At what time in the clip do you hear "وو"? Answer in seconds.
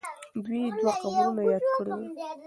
1.93-2.07